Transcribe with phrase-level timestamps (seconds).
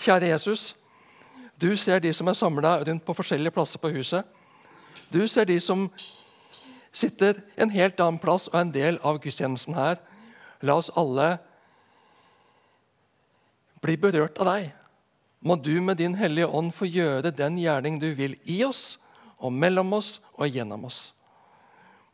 [0.00, 0.76] Kjære Jesus,
[1.60, 4.24] du ser de som er samla rundt på forskjellige plasser på huset.
[5.12, 5.90] Du ser de som
[6.92, 9.98] sitter en helt annen plass og er en del av gudstjenesten her.
[10.64, 11.34] La oss alle
[13.84, 14.70] bli berørt av deg.
[15.44, 18.98] Må du med din Hellige Ånd få gjøre den gjerning du vil i oss
[19.36, 21.12] og mellom oss og gjennom oss.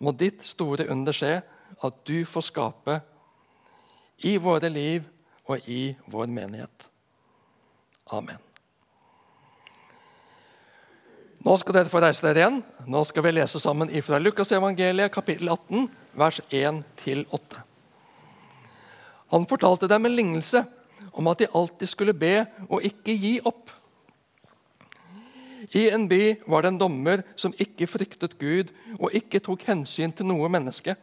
[0.03, 1.39] Må ditt store under skje,
[1.83, 2.99] at du får skape
[4.27, 5.07] i våre liv
[5.47, 6.91] og i vår menighet.
[8.07, 8.39] Amen.
[11.47, 12.61] Nå skal dere få reise dere igjen.
[12.91, 15.89] Nå skal vi lese sammen ifra Lukasevangeliet kapittel 18,
[16.19, 17.63] vers 1-8.
[19.35, 20.63] Han fortalte dem en lignelse
[21.13, 23.75] om at de alltid skulle be og ikke gi opp.
[25.75, 28.71] I en by var det en dommer som ikke fryktet Gud
[29.01, 30.95] og ikke tok hensyn til noe menneske.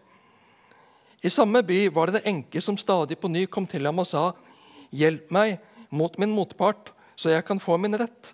[1.24, 4.08] I samme by var det en enke som stadig på ny kom til ham og
[4.08, 4.32] sa,
[4.92, 5.60] 'Hjelp meg
[5.92, 8.34] mot min motpart, så jeg kan få min rett.'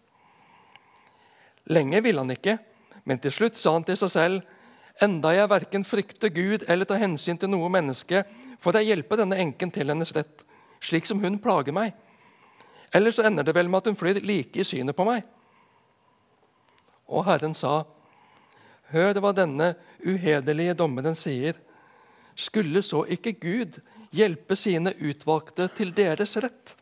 [1.69, 2.57] Lenge ville han ikke,
[3.05, 4.41] men til slutt sa han til seg selv,
[5.01, 8.25] 'Enda jeg verken frykter Gud eller tar hensyn til noe menneske,
[8.59, 10.43] får jeg hjelpe denne enken til hennes rett,
[10.81, 11.93] slik som hun plager meg.'
[12.93, 15.23] Eller så ender det vel med at hun flyr like i synet på meg.
[17.07, 17.85] Og Herren sa,
[18.91, 19.75] 'Hør hva denne
[20.05, 21.57] uhederlige dommeren sier.'
[22.39, 23.81] Skulle så ikke Gud
[24.15, 26.75] hjelpe sine utvalgte til deres rett,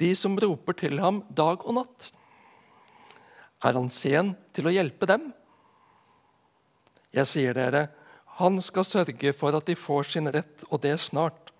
[0.00, 2.10] de som roper til ham dag og natt?
[3.64, 5.30] Er han sen til å hjelpe dem?
[7.14, 7.86] Jeg sier dere,
[8.40, 11.52] han skal sørge for at de får sin rett, og det snart.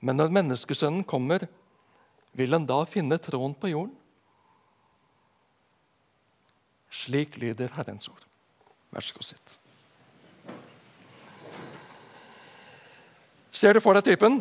[0.00, 1.44] Men når menneskesønnen kommer,
[2.32, 3.92] vil han da finne troen på jorden?
[6.94, 8.24] Slik lyder Herrens ord.
[8.94, 9.58] Vær så god, sitt.
[13.54, 14.40] Ser du for deg typen?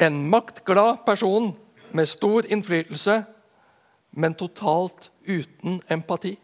[0.00, 1.52] En maktglad person
[1.90, 3.24] med stor innflytelse,
[4.10, 6.36] men totalt uten empati.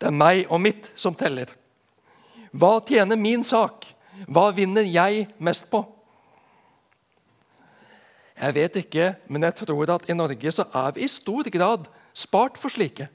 [0.00, 1.52] Det er meg og mitt som teller.
[2.52, 3.86] Hva tjener min sak?
[4.28, 5.84] Hva vinner jeg mest på?
[8.42, 11.86] Jeg vet ikke, men jeg tror at i Norge så er vi i stor grad
[12.12, 13.06] spart for slike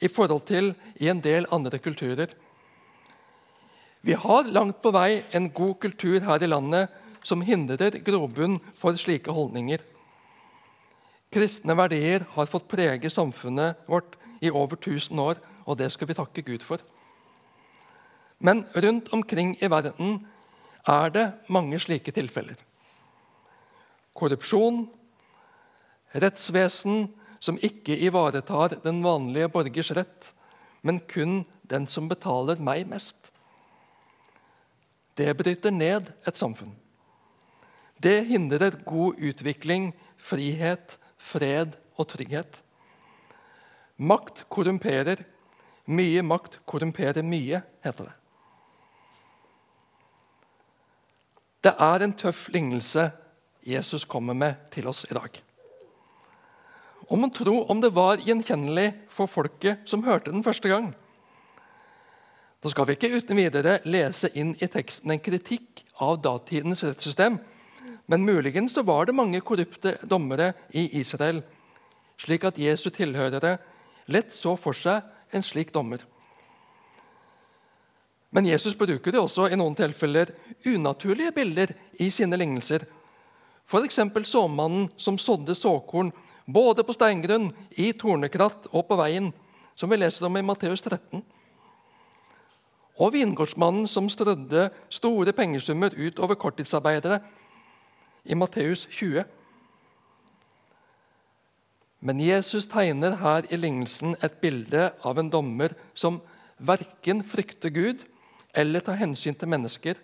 [0.00, 2.30] i forhold til i en del andre kulturer.
[4.06, 6.92] Vi har langt på vei en god kultur her i landet
[7.26, 9.82] som hindrer grobunn for slike holdninger.
[11.34, 16.18] Kristne verdier har fått prege samfunnet vårt i over 1000 år, og det skal vi
[16.20, 16.78] takke Gud for.
[18.38, 20.20] Men rundt omkring i verden
[20.86, 22.62] er det mange slike tilfeller.
[24.14, 24.84] Korrupsjon,
[26.14, 27.08] rettsvesen
[27.42, 30.34] som ikke ivaretar den vanlige borgers rett,
[30.86, 33.32] men kun den som betaler meg mest.
[35.16, 36.74] Det bryter ned et samfunn.
[37.96, 42.60] Det hindrer god utvikling, frihet, fred og trygghet.
[43.96, 45.24] Makt korrumperer.
[45.86, 48.14] Mye makt korrumperer mye, heter det.
[51.64, 53.08] Det er en tøff lignelse
[53.66, 55.40] Jesus kommer med til oss i dag.
[57.08, 60.92] Om man tror om det var gjenkjennelig for folket som hørte den første gang.
[62.66, 67.36] Så skal vi ikke uten videre lese inn i teksten en kritikk av datidens rettssystem.
[68.10, 71.44] Men muligens så var det mange korrupte dommere i Israel,
[72.18, 73.52] slik at Jesu tilhørere
[74.10, 76.02] lett så for seg en slik dommer.
[78.34, 80.34] Men Jesus bruker det også i noen tilfeller
[80.66, 82.82] unaturlige bilder i sine lignelser.
[83.70, 84.02] F.eks.
[84.26, 86.10] såmannen som sådde såkorn
[86.50, 89.30] både på steingrunn, i tornekratt og på veien,
[89.78, 91.22] som vi leser om i Matteus 13
[92.96, 97.20] og vingårdsmannen som strødde store pengesummer ut over korttidsarbeidere
[98.24, 99.24] i Matteus 20.
[102.00, 106.20] Men Jesus tegner her i lignelsen et bilde av en dommer som
[106.58, 108.04] verken frykter Gud
[108.56, 109.94] eller tar hensyn til mennesker.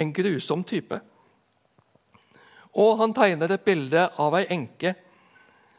[0.00, 0.98] En grusom type.
[2.72, 4.94] Og han tegner et bilde av ei enke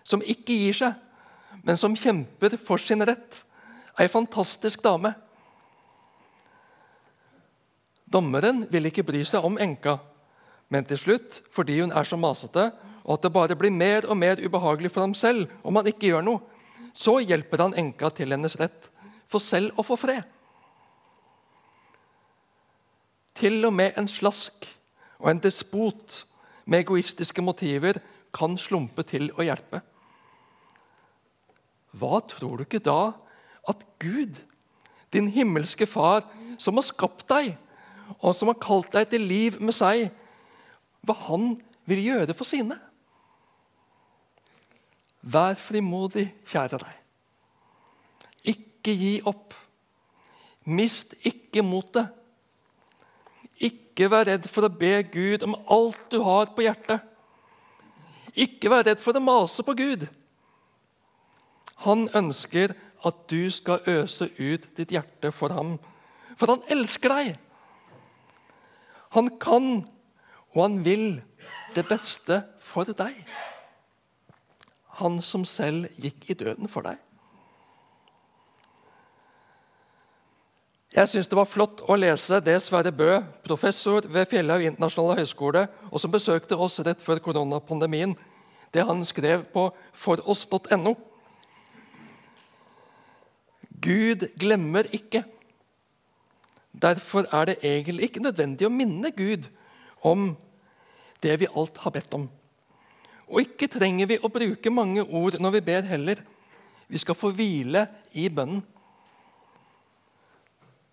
[0.03, 0.93] som ikke gir seg,
[1.63, 3.39] men som kjemper for sin rett.
[3.99, 5.13] Ei fantastisk dame.
[8.13, 9.97] Dommeren vil ikke bry seg om enka,
[10.69, 12.69] men til slutt, fordi hun er så masete,
[13.03, 16.11] og at det bare blir mer og mer ubehagelig for ham selv om han ikke
[16.11, 16.41] gjør noe,
[16.93, 18.89] så hjelper han enka til hennes rett,
[19.27, 20.21] for selv å få fred.
[23.33, 24.67] Til og med en slask
[25.17, 26.19] og en despot
[26.69, 27.97] med egoistiske motiver
[28.33, 29.81] kan slumpe til å hjelpe.
[31.97, 33.13] Hva tror du ikke da
[33.69, 34.37] at Gud,
[35.13, 36.25] din himmelske Far,
[36.61, 37.53] som har skapt deg,
[38.19, 40.09] og som har kalt deg til liv med seg,
[41.03, 41.55] hva han
[41.89, 42.77] vil gjøre for sine.
[45.23, 46.99] Vær frimodig, kjære deg.
[48.55, 49.55] Ikke gi opp.
[50.67, 52.11] Mist ikke motet.
[53.63, 57.03] Ikke vær redd for å be Gud om alt du har på hjertet.
[58.33, 60.07] Ikke vær redd for å mase på Gud.
[61.83, 62.73] Han ønsker
[63.03, 65.75] at du skal øse ut ditt hjerte for ham,
[66.39, 67.33] for han elsker deg.
[69.13, 69.83] Han kan
[70.53, 71.07] og han vil
[71.73, 73.15] det beste for deg.
[75.01, 76.99] Han som selv gikk i døden for deg.
[80.93, 85.63] Jeg syns det var flott å lese det Sverre Bø, professor ved Fjellhaug internasjonale høgskole,
[85.89, 88.13] og som besøkte oss rett før koronapandemien,
[88.69, 90.93] det han skrev på foross.no.
[93.81, 95.23] Gud glemmer ikke.
[96.81, 99.49] Derfor er det egentlig ikke nødvendig å minne Gud
[100.01, 100.33] om
[101.23, 102.27] det vi alt har bedt om.
[103.29, 106.23] Og ikke trenger vi å bruke mange ord når vi ber heller.
[106.87, 108.63] Vi skal få hvile i bønnen.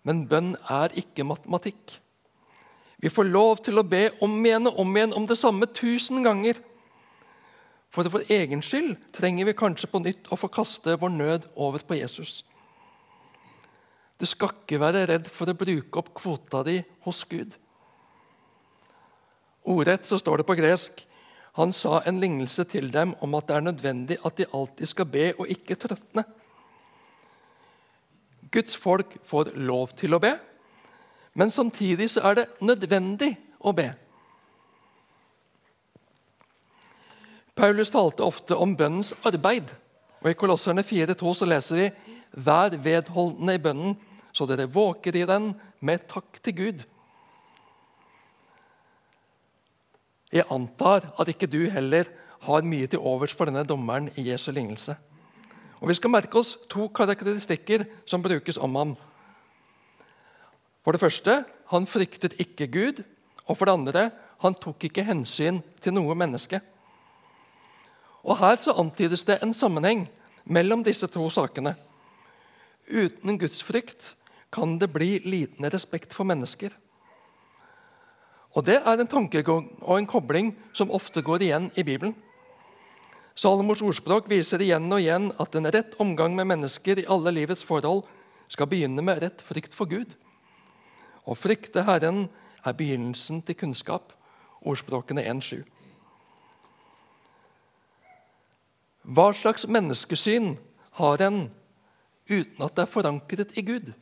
[0.07, 1.99] Men bønn er ikke matematikk.
[3.01, 6.23] Vi får lov til å be om igjen og om igjen om det samme tusen
[6.25, 6.57] ganger.
[7.91, 11.83] For vår egen skyld trenger vi kanskje på nytt å få kaste vår nød over
[11.85, 12.41] på Jesus.
[14.21, 16.77] Du skal ikke være redd for å bruke opp kvota di
[17.07, 17.55] hos Gud.
[19.65, 21.07] Ordrett så står det på gresk
[21.53, 25.07] han sa en lignelse til dem om at det er nødvendig at de alltid skal
[25.11, 26.23] be og ikke trøtne.
[28.51, 30.31] Guds folk får lov til å be,
[31.35, 33.89] men samtidig så er det nødvendig å be.
[37.55, 39.75] Paulus talte ofte om bønnens arbeid.
[40.21, 41.91] og I Kolosserne 4,2 så leser vi
[42.31, 43.95] Vær vedholdende i bønnen,
[44.33, 46.83] så dere våker i den med takk til Gud.
[50.31, 52.07] Jeg antar at ikke du heller
[52.47, 54.95] har mye til overs for denne dommeren i Jesu lignelse.
[55.81, 58.95] Og Vi skal merke oss to karakteristikker som brukes om ham.
[60.85, 63.03] For det første han fryktet ikke Gud.
[63.49, 64.09] Og for det andre
[64.41, 66.61] han tok ikke hensyn til noe menneske.
[68.23, 70.07] Og Her så antydes det en sammenheng
[70.45, 71.75] mellom disse to sakene.
[72.87, 74.15] Uten gudsfrykt
[74.51, 76.73] kan det bli liten respekt for mennesker.
[78.51, 82.15] Og Det er en tankegang og en kobling som ofte går igjen i Bibelen.
[83.35, 87.63] Salomos ordspråk viser igjen og igjen at en rett omgang med mennesker i alle livets
[87.63, 88.03] forhold
[88.51, 90.11] skal begynne med rett frykt for Gud.
[91.23, 92.25] Å frykte Herren
[92.65, 94.11] er begynnelsen til kunnskap.
[94.61, 95.63] Ordspråkene 1.7.
[99.01, 100.57] Hva slags menneskesyn
[100.99, 101.45] har en
[102.29, 103.93] uten at det er forankret i Gud?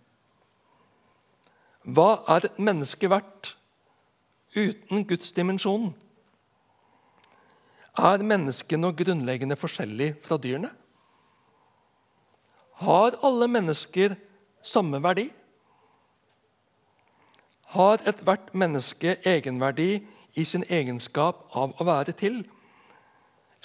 [1.87, 3.53] Hva er et menneske verdt
[4.55, 5.93] uten Guds dimensjon?
[7.99, 10.71] Er mennesket noe grunnleggende forskjellig fra dyrene?
[12.83, 14.15] Har alle mennesker
[14.63, 15.27] samme verdi?
[17.75, 19.99] Har ethvert menneske egenverdi
[20.39, 22.41] i sin egenskap av å være til?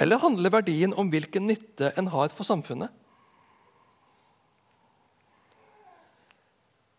[0.00, 2.90] Eller handler verdien om hvilken nytte en har for samfunnet?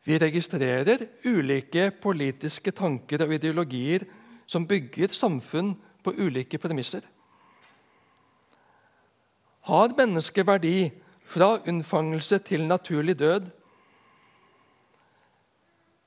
[0.05, 4.05] Vi registrerer ulike politiske tanker og ideologier
[4.45, 5.73] som bygger samfunn
[6.05, 7.01] på ulike premisser.
[9.65, 10.91] Har mennesket verdi
[11.25, 13.49] fra unnfangelse til naturlig død?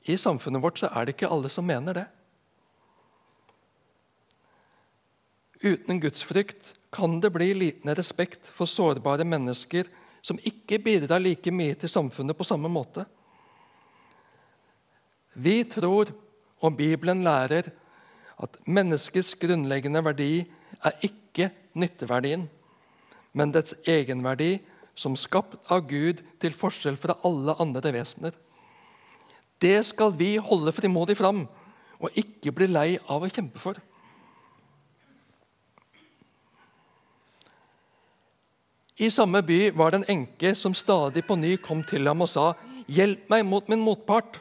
[0.07, 2.07] I samfunnet vårt er det ikke alle som mener det.
[5.59, 9.91] Uten gudsfrykt kan det bli liten respekt for sårbare mennesker
[10.23, 13.03] som ikke bidrar like mye til samfunnet på samme måte.
[15.39, 16.11] Vi tror,
[16.61, 17.71] og Bibelen lærer,
[18.43, 20.45] at menneskets grunnleggende verdi
[20.85, 22.49] er ikke nytteverdien
[23.39, 24.59] men dets egenverdi
[24.99, 28.33] som skapt av Gud til forskjell fra alle andre vesener.
[29.63, 31.45] Det skal vi holde frimodig fram
[31.99, 33.79] og ikke bli lei av å kjempe for.
[38.99, 42.31] I samme by var det en enke som stadig på ny kom til ham og
[42.33, 42.53] sa:"
[42.89, 44.41] Hjelp meg mot min motpart,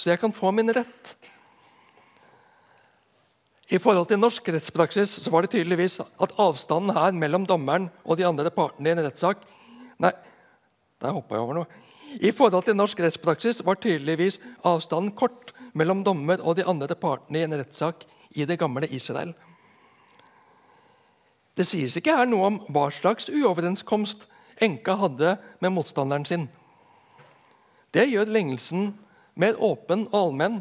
[0.00, 1.16] så jeg kan få min rett.
[3.70, 8.16] I forhold til norsk rettspraksis så var det tydeligvis at avstanden her mellom dommeren og
[8.18, 9.44] de andre partene i en rettssak
[10.00, 10.14] Nei,
[10.96, 11.80] der hoppa jeg over noe.
[12.24, 17.42] I forhold til norsk rettspraksis var tydeligvis avstanden kort mellom dommer og de andre partene
[17.42, 19.34] i en rettssak i det gamle Israel.
[21.52, 24.24] Det sies ikke her noe om hva slags uoverenskomst
[24.64, 26.48] enka hadde med motstanderen sin.
[27.92, 28.94] Det gjør lignelsen
[29.34, 30.60] mer åpen og allmenn.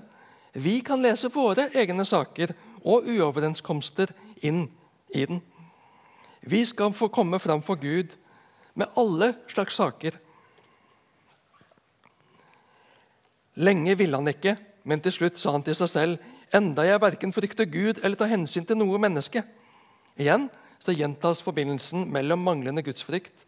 [0.53, 4.11] Vi kan lese våre egne saker og uoverenskomster
[4.45, 4.65] inn
[5.13, 5.41] i den.
[6.41, 8.15] Vi skal få komme fram for Gud
[8.73, 10.15] med alle slags saker.
[13.59, 14.55] Lenge ville han ikke,
[14.87, 18.31] men til slutt sa han til seg selv enda jeg verken frykter Gud eller tar
[18.31, 19.43] hensyn til noe menneske.
[20.19, 20.47] Igjen
[20.79, 23.45] så gjentas forbindelsen mellom manglende gudsfrykt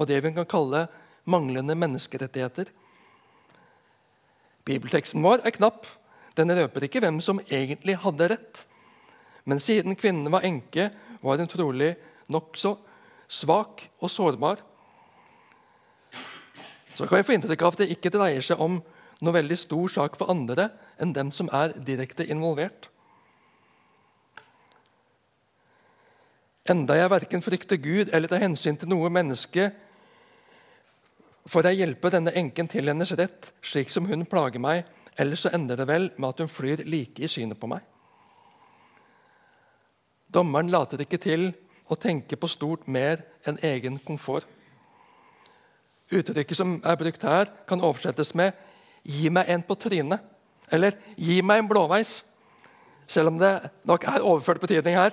[0.00, 0.86] og det vi kan kalle
[1.28, 2.70] manglende menneskerettigheter.
[4.70, 5.86] Bibelteksten vår er knapp.
[6.38, 8.64] Den røper ikke hvem som egentlig hadde rett.
[9.48, 10.90] Men siden kvinnen var enke,
[11.22, 11.94] var hun trolig
[12.30, 12.76] nokså
[13.30, 14.62] svak og sårbar.
[16.94, 18.78] Så kan vi få inntrykk av at det ikke dreier seg om
[19.20, 20.68] noe veldig stor sak for andre
[21.00, 22.88] enn dem som er direkte involvert.
[26.70, 29.70] Enda jeg verken frykter Gud eller tar hensyn til noe menneske,
[31.48, 34.84] får jeg hjelpe denne enken til hennes rett, slik som hun plager meg,
[35.20, 37.80] ellers så ender det vel med at hun flyr like i synet på meg.
[40.30, 41.50] Dommeren later ikke til
[41.90, 44.46] å tenke på stort mer enn egen komfort.
[46.10, 48.52] Uttrykket som er brukt her, kan oversettes med
[49.02, 50.20] 'gi meg en på trynet'
[50.70, 52.22] eller 'gi meg en blåveis',
[53.06, 55.10] selv om det nok er overført betydning her.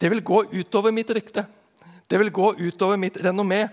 [0.00, 1.46] Det vil gå utover mitt rykte.
[2.10, 3.68] Det vil gå utover mitt renommé.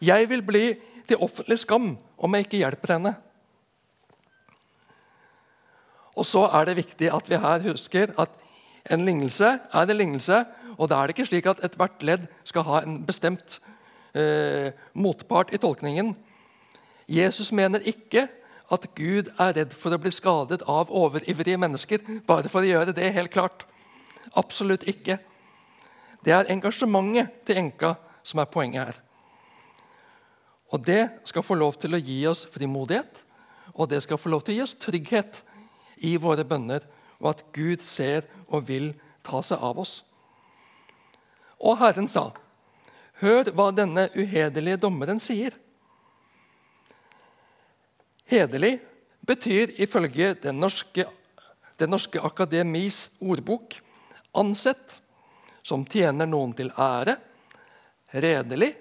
[0.00, 0.64] Jeg vil bli
[1.08, 3.14] til offentlig skam om jeg ikke hjelper henne.
[6.16, 8.32] Og så er det viktig at vi her husker at
[8.90, 10.44] en lignelse er en lignelse.
[10.78, 13.58] Og da er det ikke slik at ethvert ledd skal ha en bestemt
[14.14, 16.14] eh, motpart i tolkningen.
[17.08, 18.28] Jesus mener ikke
[18.70, 22.04] at Gud er redd for å bli skadet av overivrige mennesker.
[22.26, 23.66] Bare for å gjøre det helt klart.
[24.38, 25.18] Absolutt ikke.
[26.24, 29.00] Det er engasjementet til enka som er poenget her.
[30.70, 33.24] Og det skal få lov til å gi oss frimodighet,
[33.74, 35.42] og det skal få lov til å gi oss trygghet
[36.06, 36.84] i våre bønner,
[37.20, 38.92] og at Gud ser og vil
[39.26, 40.00] ta seg av oss.
[41.60, 42.30] Og Herren sa,
[43.20, 45.58] 'Hør hva denne uhederlige dommeren sier.'
[48.24, 48.80] Hederlig
[49.26, 51.04] betyr ifølge Den norske,
[51.78, 53.74] den norske akademis ordbok
[54.34, 55.00] ansett
[55.62, 57.16] som tjener noen til ære,
[58.14, 58.74] redelig,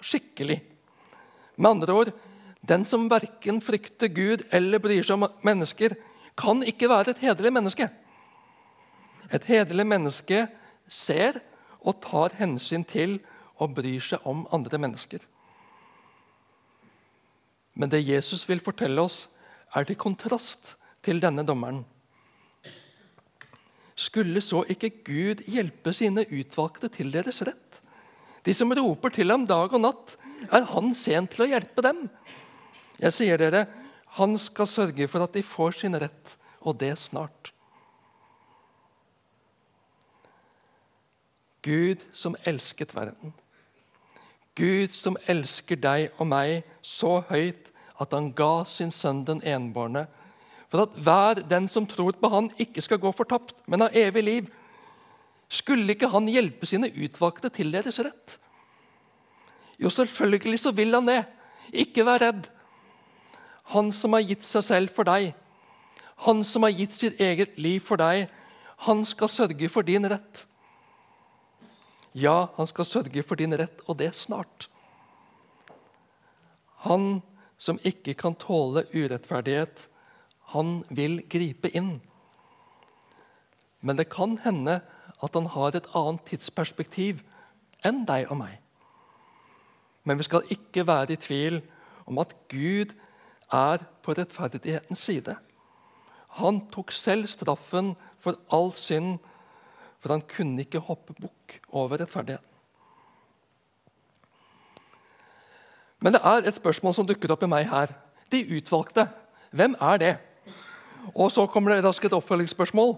[0.00, 0.77] skikkelig.
[1.58, 2.12] Med andre ord
[2.68, 5.94] den som verken frykter Gud eller bryr seg om mennesker,
[6.38, 7.88] kan ikke være et hederlig menneske.
[9.34, 10.46] Et hederlig menneske
[10.88, 11.40] ser
[11.80, 13.18] og tar hensyn til
[13.58, 15.22] og bryr seg om andre mennesker.
[17.78, 19.26] Men det Jesus vil fortelle oss,
[19.76, 20.74] er til kontrast
[21.04, 21.84] til denne dommeren.
[23.98, 27.67] Skulle så ikke Gud hjelpe sine utvalgte til deres rett?
[28.46, 30.16] De som roper til ham dag og natt,
[30.52, 32.06] er han sent til å hjelpe dem?
[32.98, 33.66] Jeg sier dere,
[34.18, 37.52] han skal sørge for at de får sin rett, og det snart.
[41.62, 43.34] Gud som elsket verden.
[44.58, 47.68] Gud som elsker deg og meg så høyt
[47.98, 50.06] at han ga sin sønn den enbårne,
[50.68, 54.24] for at hver den som tror på han ikke skal gå fortapt, men ha evig
[54.24, 54.48] liv.
[55.48, 58.36] Skulle ikke han hjelpe sine utvalgte til deres rett?
[59.78, 61.22] Jo, selvfølgelig så vil han det.
[61.72, 62.48] Ikke vær redd.
[63.72, 65.34] Han som har gitt seg selv for deg,
[66.24, 68.26] han som har gitt sitt eget liv for deg,
[68.88, 70.44] han skal sørge for din rett.
[72.16, 74.68] Ja, han skal sørge for din rett, og det snart.
[76.88, 77.20] Han
[77.58, 79.84] som ikke kan tåle urettferdighet,
[80.54, 81.98] han vil gripe inn.
[83.80, 84.80] Men det kan hende
[85.22, 87.22] at han har et annet tidsperspektiv
[87.86, 88.58] enn deg og meg.
[90.04, 91.60] Men vi skal ikke være i tvil
[92.08, 92.94] om at Gud
[93.52, 95.34] er på rettferdighetens side.
[96.38, 99.18] Han tok selv straffen for all synd
[99.98, 102.54] for han kunne ikke hoppe bukk over rettferdigheten.
[105.98, 107.90] Men det er et spørsmål som dukker opp i meg her.
[108.30, 109.08] De utvalgte,
[109.50, 110.12] hvem er det?
[111.14, 112.94] Og så kommer det raskt et oppfølgingsspørsmål.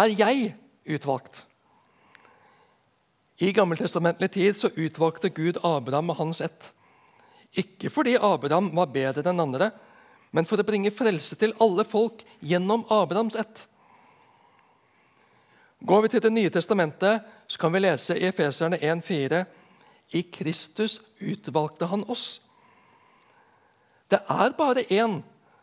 [0.00, 0.54] Er jeg
[0.84, 1.44] utvalgt?
[3.38, 6.70] I gammeltestamentlig tid så utvalgte Gud Abraham og hans ett.
[7.54, 9.70] Ikke fordi Abraham var bedre enn andre,
[10.34, 13.66] men for å bringe frelse til alle folk gjennom Abrahams ett.
[15.84, 19.44] Går vi til Det nye testamentet, så kan vi lese i Efeserne 1,4.:
[20.12, 22.40] I Kristus utvalgte han oss.
[24.10, 25.22] Det er bare én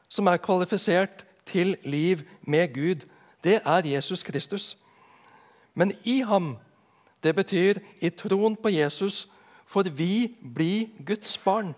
[0.10, 3.08] som er kvalifisert til liv med Gud.
[3.44, 4.78] Det er Jesus Kristus.
[5.74, 6.56] Men i ham,
[7.24, 9.28] det betyr i troen på Jesus,
[9.68, 11.74] får vi bli Guds barn.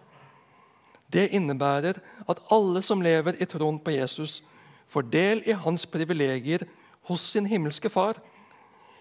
[1.13, 4.41] Det innebærer at alle som lever i troen på Jesus,
[4.87, 6.65] får del i hans privilegier
[7.09, 8.17] hos sin himmelske Far,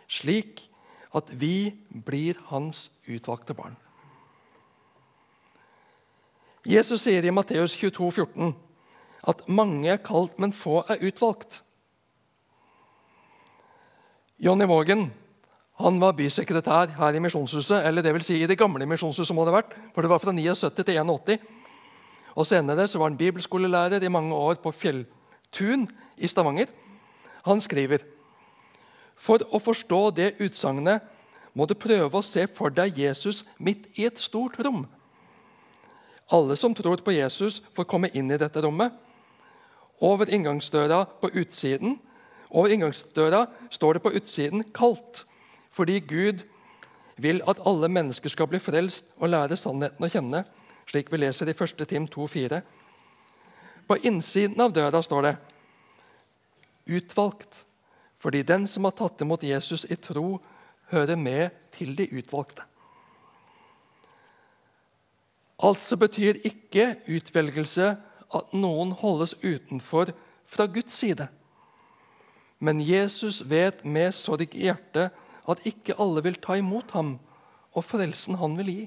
[0.08, 0.68] slik
[1.14, 1.72] at vi
[2.04, 3.76] blir hans utvalgte barn.
[6.66, 8.54] Jesus sier i Matteus 22, 14,
[9.28, 11.62] at mange er kalt, men få er utvalgt.
[14.42, 15.04] Jonny Vågen
[15.78, 19.34] han var bysekretær her i Misjonshuset, eller det vil si i det gamle Misjonshuset.
[19.34, 21.38] må det ha vært, for det var fra 79 til 81.
[22.34, 25.86] Og Senere så var han bibelskolelærer i mange år på Fjelltun
[26.18, 26.66] i Stavanger.
[27.46, 28.02] Han skriver
[29.14, 31.06] for å forstå det utsagnet
[31.54, 34.88] må du prøve å se for deg Jesus midt i et stort rom.
[36.32, 38.90] Alle som tror på Jesus, får komme inn i dette rommet.
[40.02, 42.00] Over inngangsdøra på utsiden
[42.52, 45.24] over inngangsdøra står det på utsiden 'kaldt',
[45.70, 46.44] fordi Gud
[47.16, 50.44] vil at alle mennesker skal bli frelst og lære sannheten å kjenne,
[50.86, 51.88] slik vi leser i 1.
[51.88, 52.60] Tim 2,4.
[53.88, 55.36] På innsiden av døra står det
[56.86, 57.64] 'utvalgt',
[58.18, 60.40] fordi den som har tatt imot Jesus i tro,
[60.90, 62.62] hører med til de utvalgte.
[65.62, 67.96] Altså betyr ikke utvelgelse
[68.34, 70.12] at noen holdes utenfor
[70.46, 71.28] fra Guds side.
[72.62, 75.10] Men Jesus vet med sorg i hjertet
[75.50, 77.16] at ikke alle vil ta imot ham
[77.72, 78.82] og frelsen han vil gi.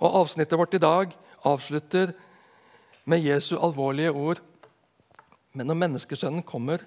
[0.00, 1.12] Og Avsnittet vårt i dag
[1.44, 2.12] avslutter
[3.04, 4.40] med Jesu alvorlige ord.
[5.52, 6.84] Men når menneskesønnen kommer,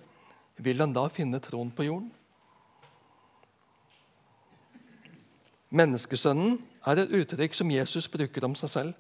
[0.58, 2.10] vil han da finne troen på jorden?
[5.70, 6.58] Menneskesønnen
[6.90, 8.94] er et uttrykk som Jesus bruker om seg selv.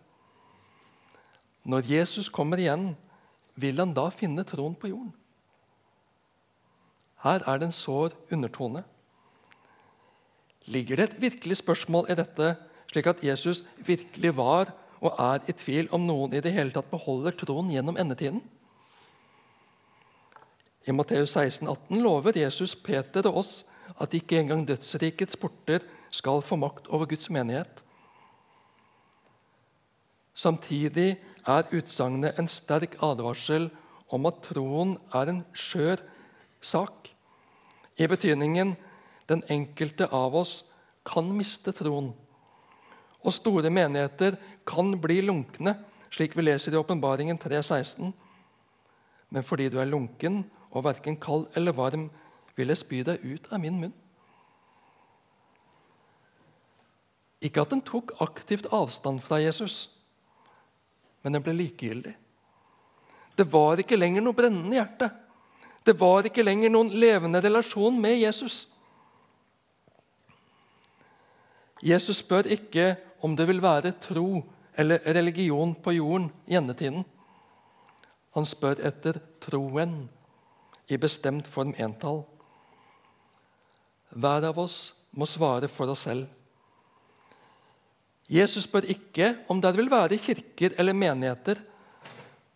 [1.65, 2.91] Når Jesus kommer igjen,
[3.59, 5.13] vil han da finne troen på jorden?
[7.23, 8.83] Her er det en sår undertone.
[10.69, 12.53] Ligger det et virkelig spørsmål i dette,
[12.91, 16.89] slik at Jesus virkelig var og er i tvil om noen i det hele tatt
[16.91, 18.41] beholder troen gjennom endetiden?
[20.87, 23.53] I Matteus 16, 18 lover Jesus Peter og oss
[23.99, 27.83] at ikke engang dødsrikets porter skal få makt over Guds menighet.
[30.33, 33.67] Samtidig er utsagnet en sterk advarsel
[34.09, 35.99] om at troen er en skjør
[36.61, 37.09] sak.
[37.99, 38.75] I betydningen
[39.29, 40.63] den enkelte av oss
[41.05, 42.11] kan miste troen.
[43.19, 45.75] Og store menigheter kan bli lunkne,
[46.09, 48.13] slik vi leser i Åpenbaringen 3,16.
[49.29, 52.07] Men fordi du er lunken og verken kald eller varm,
[52.55, 53.95] vil jeg spy deg ut av min munn.
[57.39, 59.87] Ikke at den tok aktivt avstand fra Jesus,
[61.23, 62.15] men den ble likegyldig.
[63.39, 65.07] Det var ikke lenger noe brennende hjerte.
[65.83, 68.67] Det var ikke lenger noen levende relasjon med Jesus.
[71.81, 74.43] Jesus spør ikke om det vil være tro
[74.79, 77.05] eller religion på jorden i endetiden.
[78.35, 80.03] Han spør etter troen
[80.89, 82.23] i bestemt form entall.
[84.09, 84.77] Hver av oss
[85.15, 86.27] må svare for oss selv.
[88.29, 91.57] Jesus spør ikke om det vil være kirker eller menigheter,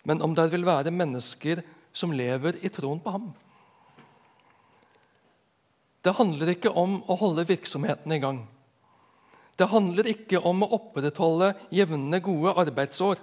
[0.06, 3.30] men om det vil være mennesker som lever i troen på ham.
[6.04, 8.42] Det handler ikke om å holde virksomheten i gang.
[9.56, 13.22] Det handler ikke om å opprettholde jevne, gode arbeidsår.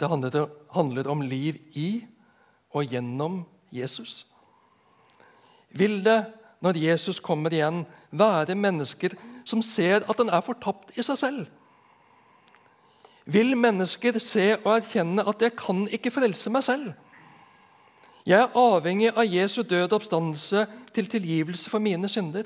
[0.00, 1.90] Det handler om liv i
[2.74, 4.24] og gjennom Jesus.
[5.76, 6.24] Vil det,
[6.64, 9.14] når Jesus kommer igjen, være mennesker
[9.46, 11.46] som ser at den er fortapt i seg selv?
[13.26, 16.94] Vil mennesker se og erkjenne at 'jeg kan ikke frelse meg selv'.
[18.26, 22.42] Jeg er avhengig av Jesu døde oppstandelse til tilgivelse for mine synder.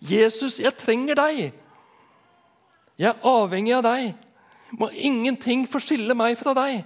[0.00, 1.52] Jesus, jeg trenger deg.
[2.98, 4.14] Jeg er avhengig av deg.
[4.80, 6.84] Må ingenting få skille meg fra deg.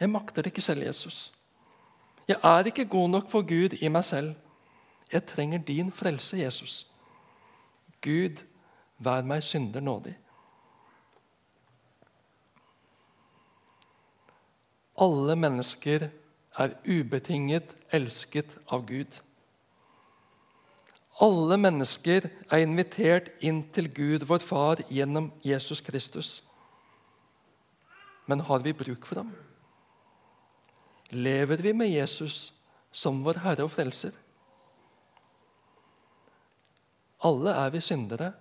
[0.00, 1.32] Jeg makter det ikke selv, Jesus.
[2.28, 4.34] Jeg er ikke god nok for Gud i meg selv.
[5.12, 6.86] Jeg trenger din frelse, Jesus.
[8.02, 8.42] Gud,
[8.98, 10.16] vær meg synder nådig.
[14.96, 16.08] Alle mennesker
[16.56, 19.18] er ubetinget elsket av Gud.
[21.20, 26.30] Alle mennesker er invitert inn til Gud, vår Far, gjennom Jesus Kristus.
[28.26, 29.32] Men har vi bruk for ham?
[31.10, 32.52] Lever vi med Jesus
[32.92, 34.12] som vår Herre og Frelser?
[37.24, 38.32] Alle er vi syndere.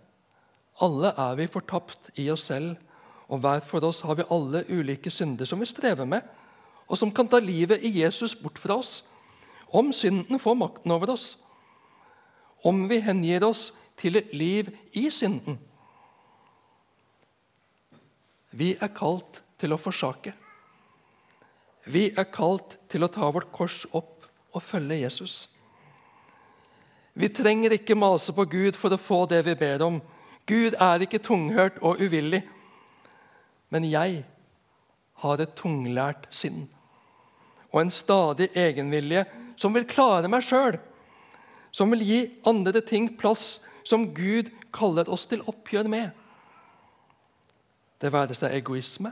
[0.84, 2.76] Alle er vi fortapt i oss selv,
[3.26, 6.26] og hver for oss har vi alle ulike synder som vi strever med
[6.86, 9.04] og som kan ta livet i Jesus bort fra oss.
[9.74, 11.36] Om synden får makten over oss.
[12.66, 15.58] Om vi hengir oss til et liv i synden.
[18.56, 20.34] Vi er kalt til å forsake.
[21.90, 25.50] Vi er kalt til å ta vårt kors opp og følge Jesus.
[27.16, 30.00] Vi trenger ikke mase på Gud for å få det vi ber om.
[30.46, 32.44] Gud er ikke tunghørt og uvillig.
[33.76, 34.24] Men jeg
[35.20, 36.64] har et tunglært sinn
[37.76, 39.26] og en stadig egenvilje
[39.60, 40.78] som vil klare meg sjøl,
[41.76, 46.08] som vil gi andre ting plass som Gud kaller oss til oppgjør med.
[48.00, 49.12] Det være seg egoisme,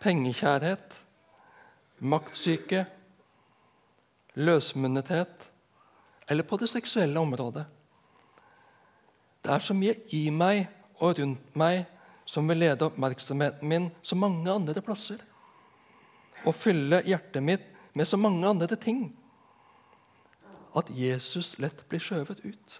[0.00, 0.96] pengekjærhet,
[2.00, 2.86] maktsyke,
[4.40, 5.50] løsmunnethet
[6.32, 7.66] eller på det seksuelle området.
[9.44, 10.64] Det er så mye i meg
[11.02, 11.84] og rundt meg
[12.24, 15.20] som vil lede oppmerksomheten min så mange andre plasser.
[16.46, 19.10] Og fylle hjertet mitt med så mange andre ting
[20.78, 22.78] at Jesus lett blir skjøvet ut.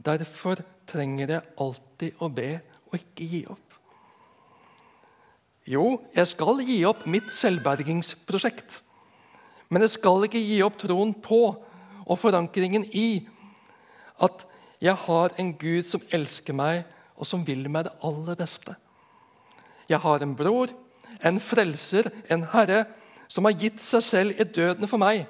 [0.00, 2.52] Derfor trenger jeg alltid å be
[2.90, 3.66] og ikke gi opp.
[5.70, 8.80] Jo, jeg skal gi opp mitt selvbergingsprosjekt.
[9.70, 11.42] Men jeg skal ikke gi opp troen på
[12.10, 13.22] og forankringen i
[14.20, 14.46] at
[14.82, 16.82] jeg har en Gud som elsker meg,
[17.20, 18.74] og som vil meg det aller beste.
[19.90, 20.72] Jeg har en bror,
[21.20, 22.86] en frelser, en herre,
[23.28, 25.26] som har gitt seg selv i døden for meg,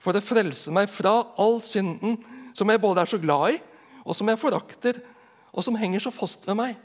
[0.00, 2.16] for å frelse meg fra all synden
[2.56, 3.58] som jeg både er så glad i,
[4.06, 5.00] og som jeg forakter,
[5.50, 6.78] og som henger så fast ved meg.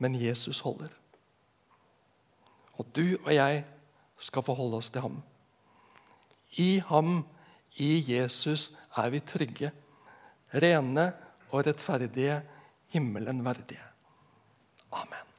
[0.00, 0.92] Men Jesus holder.
[2.78, 3.64] Og du og jeg
[4.20, 5.18] skal forholde oss til ham.
[6.60, 7.24] I ham,
[7.76, 9.72] i Jesus, er vi trygge,
[10.54, 11.10] rene
[11.50, 12.40] og rettferdige,
[12.94, 13.82] himmelen verdige.
[14.92, 15.29] Amen.